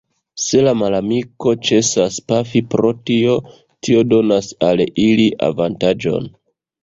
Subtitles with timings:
[0.43, 3.35] Se la malamiko ĉesas pafi pro tio,
[3.87, 6.29] tio donas al ili avantaĝon.